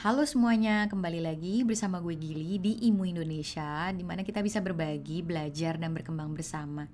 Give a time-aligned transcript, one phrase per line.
[0.00, 5.20] Halo semuanya, kembali lagi bersama gue Gili di Imu Indonesia di mana kita bisa berbagi,
[5.20, 6.88] belajar, dan berkembang bersama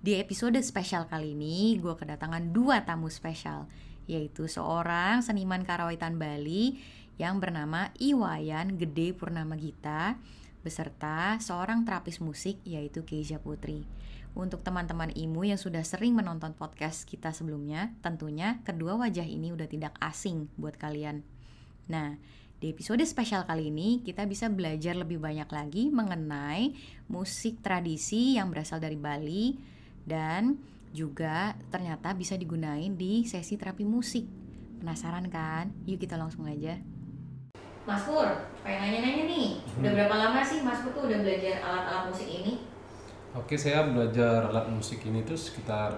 [0.00, 3.68] Di episode spesial kali ini, gue kedatangan dua tamu spesial
[4.08, 6.80] Yaitu seorang seniman karawitan Bali
[7.20, 10.16] yang bernama Iwayan Gede Purnama Gita
[10.64, 13.84] Beserta seorang terapis musik yaitu Keisha Putri
[14.32, 19.66] untuk teman-teman IMU yang sudah sering menonton podcast kita sebelumnya, tentunya kedua wajah ini udah
[19.66, 21.26] tidak asing buat kalian.
[21.88, 22.20] Nah,
[22.60, 26.76] di episode spesial kali ini kita bisa belajar lebih banyak lagi mengenai
[27.08, 29.56] musik tradisi yang berasal dari Bali
[30.04, 30.60] dan
[30.92, 34.28] juga ternyata bisa digunain di sesi terapi musik.
[34.84, 35.72] Penasaran kan?
[35.88, 36.76] Yuk kita langsung aja.
[37.88, 38.28] Mas Pur,
[38.60, 39.48] pengen nanya-nanya nih,
[39.80, 42.60] udah berapa lama sih Mas Pur tuh udah belajar alat-alat musik ini?
[43.32, 45.96] Oke, saya belajar alat musik ini tuh sekitar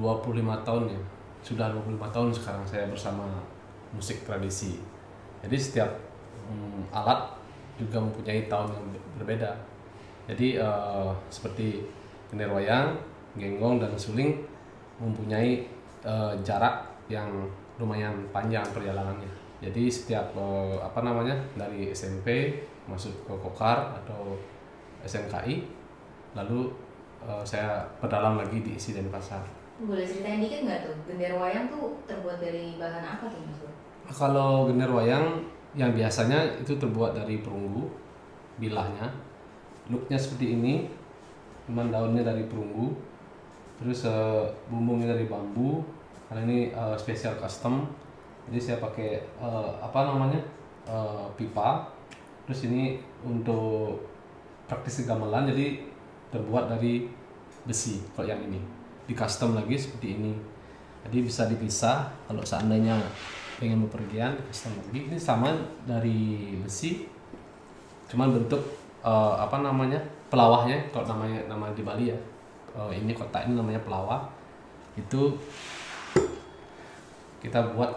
[0.00, 1.00] 25 tahun ya.
[1.44, 3.28] Sudah 25 tahun sekarang saya bersama
[3.92, 4.97] musik tradisi.
[5.44, 5.90] Jadi setiap
[6.50, 7.38] hmm, alat
[7.78, 8.86] juga mempunyai tahun yang
[9.22, 9.50] berbeda.
[10.28, 11.86] Jadi uh, seperti
[12.28, 12.98] gender wayang,
[13.38, 14.44] genggong dan suling
[14.98, 15.64] mempunyai
[16.04, 17.30] uh, jarak yang
[17.78, 19.30] lumayan panjang perjalanannya.
[19.62, 24.36] Jadi setiap uh, apa namanya dari SMP masuk ke Kokar atau
[25.06, 25.64] SMKI,
[26.34, 26.68] lalu
[27.22, 29.42] uh, saya perdalam lagi di isi pasar.
[29.78, 33.62] Boleh ceritain dikit nggak tuh, gender wayang tuh terbuat dari bahan apa tuh Mas?
[34.08, 35.44] Kalau gender wayang
[35.76, 37.84] yang biasanya itu terbuat dari perunggu
[38.56, 39.12] bilahnya.
[39.92, 40.88] Looknya seperti ini
[41.68, 42.96] cuman daunnya dari perunggu
[43.78, 45.84] terus uh, bumbungnya dari bambu.
[46.28, 47.88] Karena ini uh, spesial custom
[48.48, 50.40] jadi saya pakai uh, apa namanya
[50.88, 51.84] uh, pipa.
[52.48, 54.00] Terus ini untuk
[54.64, 55.84] praktisi gamelan jadi
[56.32, 57.04] terbuat dari
[57.68, 58.60] besi kalau yang ini.
[59.04, 60.32] Di custom lagi seperti ini.
[61.04, 62.96] Jadi bisa dipisah kalau seandainya
[63.58, 65.10] pengen bepergian custom lagi.
[65.10, 65.50] Ini sama
[65.82, 67.04] dari besi
[68.08, 68.62] cuman bentuk
[69.02, 69.98] uh, apa namanya
[70.30, 70.78] pelawahnya.
[70.94, 72.18] Kalau namanya nama di Bali ya
[72.78, 74.30] uh, ini kotak ini namanya pelawah.
[74.94, 75.34] Itu
[77.42, 77.90] kita buat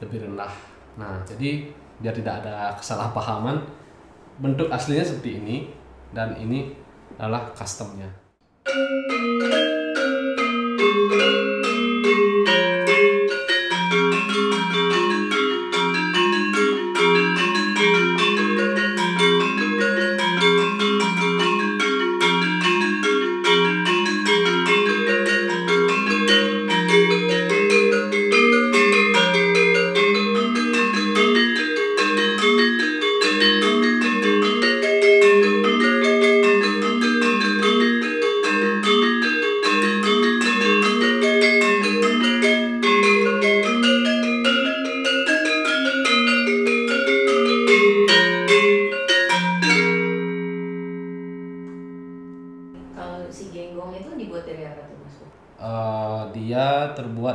[0.00, 0.50] lebih rendah.
[0.96, 1.68] Nah jadi
[2.00, 3.60] biar tidak ada kesalahpahaman
[4.42, 5.56] bentuk aslinya seperti ini
[6.10, 6.74] dan ini
[7.14, 8.10] adalah customnya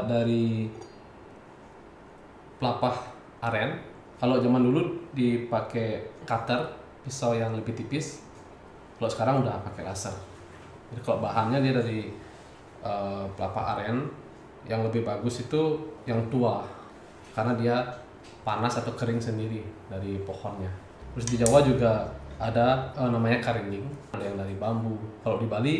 [0.10, 0.66] dari
[2.58, 2.98] pelapah
[3.46, 3.78] aren.
[4.18, 6.60] Kalau zaman dulu dipakai cutter,
[7.06, 8.26] pisau yang lebih tipis.
[8.98, 10.12] Kalau sekarang udah pakai laser.
[10.92, 12.12] Jadi kalau bahannya dia dari
[12.84, 14.10] uh, pelapah aren,
[14.68, 16.68] yang lebih bagus itu yang tua
[17.32, 17.78] karena dia
[18.44, 20.70] panas atau kering sendiri dari pohonnya.
[21.16, 25.00] Terus di Jawa juga ada uh, namanya karining, ada yang dari bambu.
[25.24, 25.76] Kalau di Bali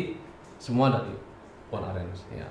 [0.56, 1.12] semua dari
[1.68, 2.48] pohon aren ya.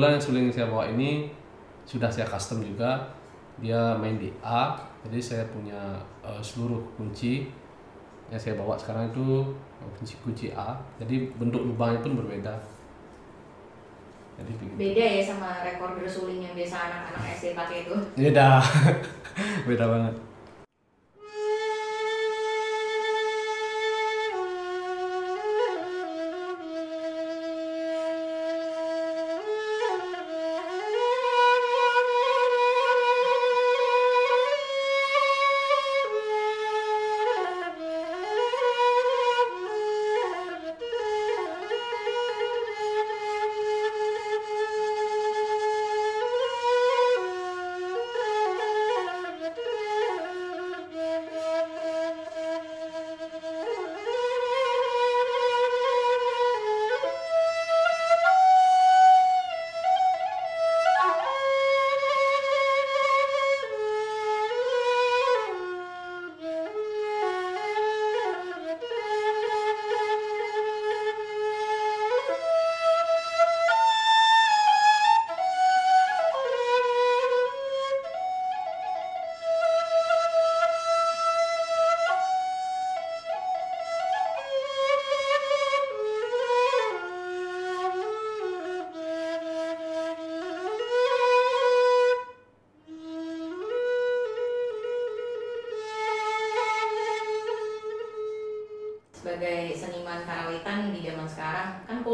[0.00, 1.10] Kebetulan yang suling yang saya bawa ini
[1.84, 3.12] sudah saya custom juga.
[3.60, 4.72] Dia main di A
[5.04, 7.52] jadi saya punya uh, seluruh kunci
[8.32, 9.52] yang saya bawa sekarang itu
[10.00, 10.80] kunci kunci A.
[10.96, 12.56] Jadi bentuk lubangnya pun berbeda.
[14.40, 17.92] Jadi beda ya sama rekorder suling yang biasa anak-anak SD pakai itu?
[18.16, 18.64] Beda.
[19.68, 20.29] Beda banget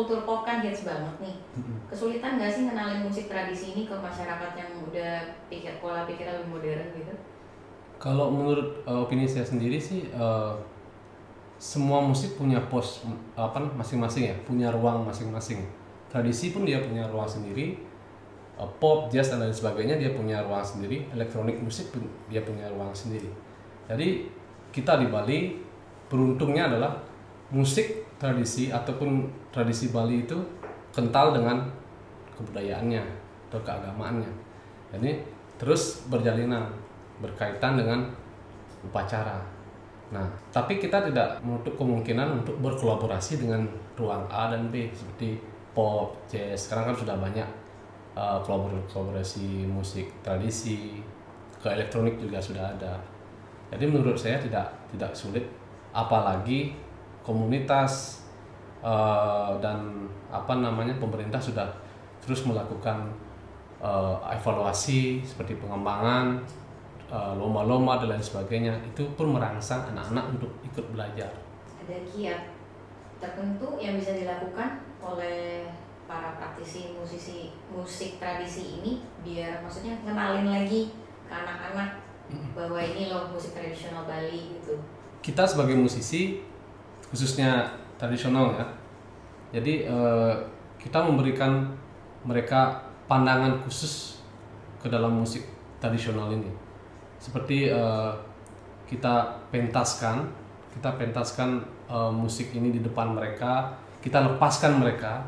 [0.06, 1.34] kultur pop kan hits banget nih
[1.90, 6.46] kesulitan nggak sih kenalin musik tradisi ini ke masyarakat yang udah pikir pola pikir lebih
[6.46, 7.14] modern gitu
[7.98, 10.54] Kalau menurut uh, opini saya sendiri sih uh,
[11.56, 13.02] semua musik punya pos
[13.34, 15.64] apa masing-masing ya, punya ruang masing-masing.
[16.12, 17.80] Tradisi pun dia punya ruang sendiri,
[18.60, 22.68] uh, pop, jazz dan lain sebagainya dia punya ruang sendiri, elektronik musik pun dia punya
[22.68, 23.32] ruang sendiri.
[23.88, 24.28] Jadi
[24.70, 25.56] kita di Bali
[26.12, 27.00] beruntungnya adalah
[27.48, 30.36] musik tradisi ataupun tradisi Bali itu
[30.92, 31.64] kental dengan
[32.36, 33.02] kebudayaannya
[33.48, 34.32] atau keagamaannya.
[34.92, 35.20] Jadi
[35.56, 36.68] terus berjalinan
[37.20, 38.08] berkaitan dengan
[38.84, 39.40] upacara.
[40.12, 40.24] Nah,
[40.54, 43.66] tapi kita tidak menutup kemungkinan untuk berkolaborasi dengan
[43.98, 45.40] ruang A dan B seperti
[45.74, 46.68] pop, jazz.
[46.68, 47.48] Sekarang kan sudah banyak
[48.14, 51.02] uh, kolabor- kolaborasi musik tradisi,
[51.58, 52.94] ke elektronik juga sudah ada.
[53.74, 55.42] Jadi menurut saya tidak tidak sulit,
[55.90, 56.78] apalagi
[57.26, 58.22] komunitas
[58.86, 61.66] uh, dan apa namanya pemerintah sudah
[62.22, 63.10] terus melakukan
[63.82, 66.38] uh, evaluasi seperti pengembangan
[67.10, 68.74] uh, lomba-lomba dan lain sebagainya.
[68.94, 71.30] Itu pun merangsang anak-anak untuk ikut belajar.
[71.86, 72.50] ada kiat
[73.22, 75.70] tertentu yang bisa dilakukan oleh
[76.06, 80.90] para praktisi musisi musik tradisi ini biar maksudnya kenalin lagi
[81.26, 82.02] ke anak-anak
[82.54, 84.74] bahwa ini loh musik tradisional Bali gitu.
[85.22, 86.42] Kita sebagai musisi
[87.10, 87.66] khususnya
[87.96, 88.66] tradisional ya,
[89.56, 90.34] jadi eh,
[90.76, 91.70] kita memberikan
[92.26, 94.20] mereka pandangan khusus
[94.82, 95.46] ke dalam musik
[95.78, 96.50] tradisional ini.
[97.22, 98.12] Seperti eh,
[98.86, 100.26] kita pentaskan,
[100.74, 103.72] kita pentaskan eh, musik ini di depan mereka,
[104.02, 105.22] kita lepaskan mereka,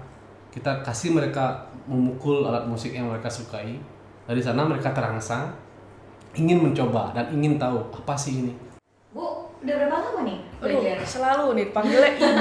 [0.51, 3.79] kita kasih mereka memukul alat musik yang mereka sukai.
[4.29, 5.49] Dari sana mereka terangsang,
[6.37, 8.53] ingin mencoba dan ingin tahu apa sih ini.
[9.59, 12.27] Udah berapa lama nih Aduh, belajar selalu nih panggilnya ibu.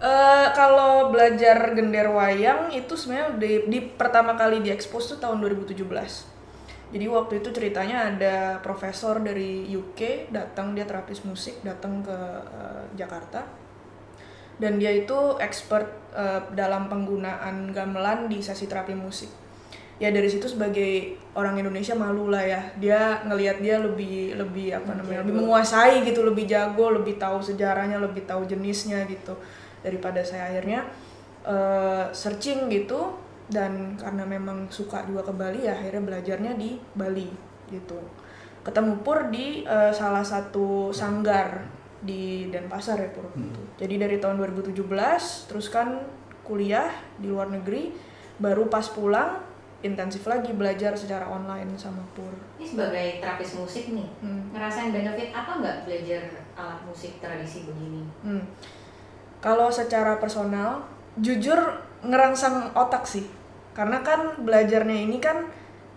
[0.00, 5.76] Eh, kalau belajar gender wayang itu sebenarnya di, di pertama kali diekspos tuh tahun 2017.
[6.90, 12.16] Jadi waktu itu ceritanya ada profesor dari UK datang dia terapis musik datang ke
[12.48, 13.44] eh, Jakarta
[14.56, 19.28] dan dia itu expert eh, dalam penggunaan gamelan di sesi terapi musik.
[20.00, 22.60] Ya dari situ sebagai orang Indonesia malu lah ya.
[22.80, 28.00] Dia ngelihat dia lebih lebih apa namanya lebih menguasai gitu lebih jago lebih tahu sejarahnya
[28.00, 29.36] lebih tahu jenisnya gitu
[29.84, 30.48] daripada saya.
[30.48, 30.88] Akhirnya
[31.44, 33.12] eh, searching gitu
[33.52, 37.28] dan karena memang suka juga ke Bali ya akhirnya belajarnya di Bali
[37.68, 38.00] gitu.
[38.64, 43.60] Ketemu Pur di eh, salah satu sanggar di Denpasar ya Pur gitu.
[43.76, 44.88] jadi dari tahun 2017
[45.52, 46.00] terus kan
[46.40, 46.88] kuliah
[47.20, 47.92] di luar negeri
[48.40, 49.36] baru pas pulang
[49.80, 54.52] intensif lagi belajar secara online sama Pur ini sebagai terapis musik nih Hmm.
[54.52, 56.22] ngerasain benefit apa nggak belajar
[56.56, 58.44] alat musik tradisi begini Hmm.
[59.40, 60.84] Kalau secara personal,
[61.16, 61.56] jujur
[62.04, 63.24] ngerangsang otak sih.
[63.72, 65.48] Karena kan belajarnya ini kan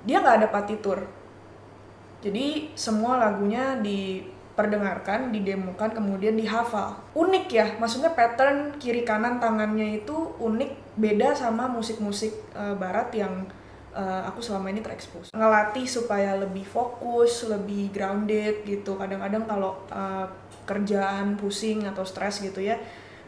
[0.08, 1.04] dia nggak ada partitur.
[2.24, 6.96] Jadi semua lagunya diperdengarkan, didemokan, kemudian dihafal.
[7.20, 13.44] Unik ya, maksudnya pattern kiri kanan tangannya itu unik, beda sama musik-musik eh, barat yang
[13.93, 15.29] eh, aku selama ini terekspos.
[15.31, 18.97] Ngelatih supaya lebih fokus, lebih grounded gitu.
[18.97, 20.25] Kadang-kadang kalau eh,
[20.65, 22.79] kerjaan pusing atau stres gitu ya,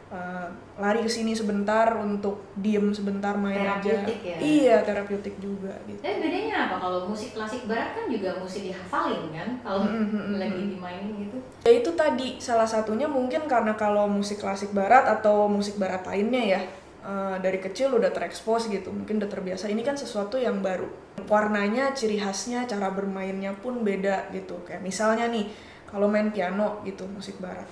[0.10, 0.48] eh,
[0.82, 3.80] lari ke sini sebentar untuk diem sebentar main aja.
[3.82, 4.38] Terapeutik ya?
[4.42, 6.00] Iya, terapeutik juga gitu.
[6.02, 10.10] Tapi bedanya apa kalau musik klasik barat kan juga musik dihafalin kan kalau Mm, mm,
[10.12, 10.70] mm, lagi mm.
[10.76, 11.38] dimainin gitu.
[11.66, 16.44] Ya itu tadi salah satunya mungkin karena kalau musik klasik barat atau musik barat lainnya
[16.58, 16.62] ya
[17.06, 19.70] eh, dari kecil udah terekspos gitu, mungkin udah terbiasa.
[19.70, 20.90] Ini kan sesuatu yang baru.
[21.30, 24.58] Warnanya, ciri khasnya, cara bermainnya pun beda gitu.
[24.66, 25.48] Kayak misalnya nih,
[25.86, 27.70] kalau main piano gitu musik barat.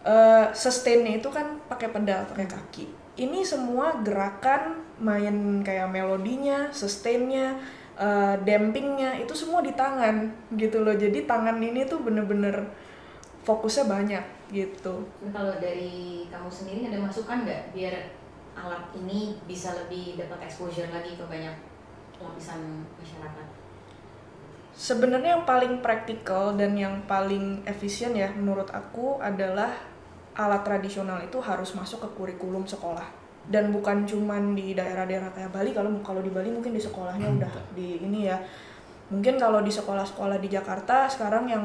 [0.00, 2.86] eh sustainnya itu kan pakai pedal, pakai kaki.
[3.20, 7.60] Ini semua gerakan main kayak melodinya, sustainnya,
[8.00, 10.96] eh, dampingnya itu semua di tangan gitu loh.
[10.96, 12.64] Jadi tangan ini tuh bener-bener
[13.44, 15.04] fokusnya banyak gitu.
[15.32, 17.94] Kalau dari kamu sendiri ada masukan nggak biar
[18.56, 21.54] alat ini bisa lebih dapat exposure lagi ke banyak
[22.20, 23.46] lapisan masyarakat?
[24.70, 29.74] Sebenarnya yang paling praktikal dan yang paling efisien ya menurut aku adalah
[30.38, 33.04] alat tradisional itu harus masuk ke kurikulum sekolah
[33.50, 37.52] dan bukan cuman di daerah-daerah kayak Bali kalau kalau di Bali mungkin di sekolahnya udah
[37.74, 38.38] di ini ya
[39.10, 41.64] mungkin kalau di sekolah-sekolah di Jakarta sekarang yang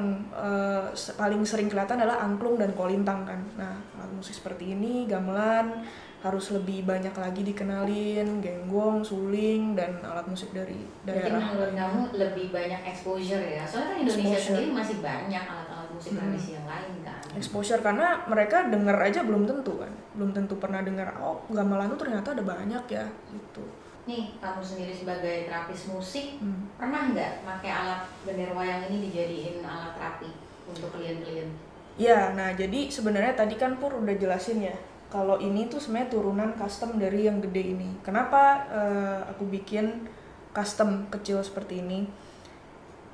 [0.92, 5.86] se- paling sering kelihatan adalah angklung dan kolintang kan nah alat musik seperti ini gamelan
[6.20, 10.74] harus lebih banyak lagi dikenalin genggong suling dan alat musik dari
[11.06, 11.86] daerah menurut lainnya.
[11.86, 13.62] kamu lebih banyak exposure ya?
[13.62, 14.46] Soalnya kan Indonesia Exposure.
[14.58, 16.20] sendiri masih banyak alat-alat musik Hmm.
[16.26, 20.82] tradisi yang lain kan exposure karena mereka denger aja belum tentu kan belum tentu pernah
[20.82, 23.62] dengar oh gamelan tuh ternyata ada banyak ya gitu
[24.06, 26.70] nih kamu sendiri sebagai terapis musik Hmm.
[26.78, 30.30] pernah nggak pakai alat gender wayang ini dijadiin alat terapi
[30.70, 31.50] untuk klien-klien
[31.96, 34.76] Ya, nah jadi sebenarnya tadi kan Pur udah jelasin ya,
[35.08, 37.88] kalau ini tuh sebenarnya turunan custom dari yang gede ini.
[38.04, 40.04] Kenapa eh, aku bikin
[40.52, 42.04] custom kecil seperti ini?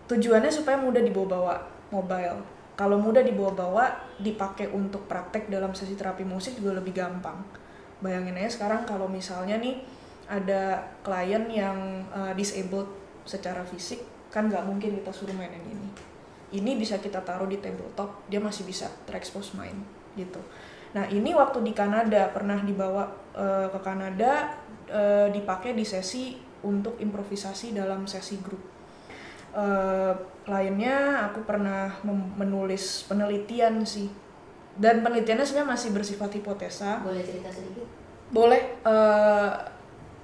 [0.10, 1.62] Tujuannya supaya mudah dibawa-bawa
[1.94, 2.42] mobile.
[2.74, 7.38] Kalau mudah dibawa-bawa, dipakai untuk praktek dalam sesi terapi musik juga lebih gampang.
[8.02, 9.78] Bayangin aja sekarang kalau misalnya nih
[10.32, 12.88] ada klien yang eh, disabled
[13.28, 14.00] secara fisik,
[14.32, 15.90] kan nggak mungkin kita suruh mainin ini.
[16.52, 19.76] Ini bisa kita taruh di tabletop dia masih bisa terekspos main
[20.16, 20.40] gitu.
[20.92, 24.56] Nah ini waktu di Kanada pernah dibawa eh, ke Kanada
[24.88, 28.64] eh, dipakai di sesi untuk improvisasi dalam sesi grup.
[29.52, 30.14] Eh,
[30.48, 31.92] lainnya aku pernah
[32.40, 34.08] menulis penelitian sih.
[34.72, 37.04] Dan penelitiannya sebenarnya masih bersifat hipotesa.
[37.04, 37.88] Boleh cerita sedikit?
[38.32, 39.52] Boleh eh,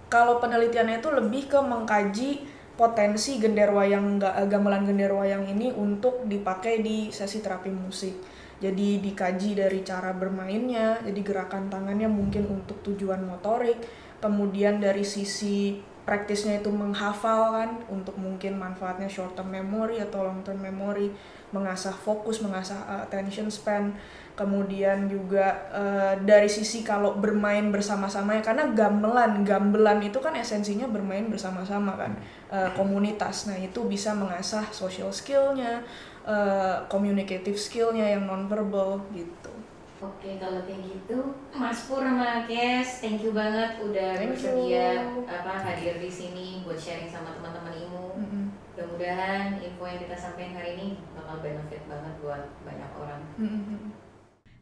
[0.08, 2.30] kalau penelitiannya itu lebih ke mengkaji
[2.78, 8.16] potensi gender wayang ga- gamelan gender wayang ini untuk dipakai di sesi terapi musik.
[8.58, 13.78] Jadi dikaji dari cara bermainnya, jadi gerakan tangannya mungkin untuk tujuan motorik,
[14.18, 20.42] kemudian dari sisi praktisnya itu menghafal kan untuk mungkin manfaatnya short term memory atau long
[20.42, 21.14] term memory,
[21.56, 23.96] mengasah fokus, mengasah uh, attention span,
[24.38, 30.86] kemudian juga uh, dari sisi kalau bermain bersama-sama ya karena gamelan gamelan itu kan esensinya
[30.86, 32.14] bermain bersama-sama kan
[32.54, 35.82] uh, komunitas nah itu bisa mengasah social skillnya
[36.22, 39.50] uh, communicative skillnya yang nonverbal gitu
[39.98, 45.26] Oke, kalau kayak gitu, Mas Pur sama Kes, thank you banget udah Thank bersedia you.
[45.26, 48.14] apa hadir di sini buat sharing sama teman-teman ilmu.
[48.14, 48.47] Mm-mm.
[48.78, 53.22] Mudah-mudahan info yang kita sampaikan hari ini bakal benefit banget buat banyak orang.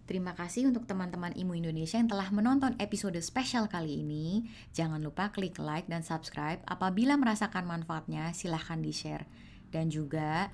[0.07, 4.48] Terima kasih untuk teman-teman Imu Indonesia yang telah menonton episode spesial kali ini.
[4.72, 6.63] Jangan lupa klik like dan subscribe.
[6.63, 9.27] Apabila merasakan manfaatnya, silahkan di-share.
[9.67, 10.48] Dan juga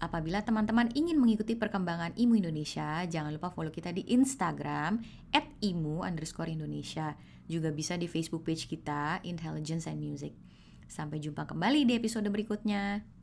[0.00, 5.04] apabila teman-teman ingin mengikuti perkembangan Imu Indonesia, jangan lupa follow kita di Instagram
[5.60, 7.12] @imu underscore Indonesia.
[7.44, 10.32] Juga bisa di Facebook page kita, Intelligence and Music.
[10.88, 13.13] Sampai jumpa kembali di episode berikutnya.